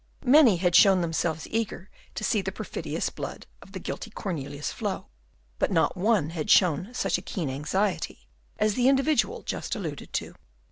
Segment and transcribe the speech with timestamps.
[0.25, 5.05] Many had shown themselves eager to see the perfidious blood of the guilty Cornelius flow,
[5.59, 8.27] but not one had shown such a keen anxiety
[8.57, 10.33] as the individual just alluded to.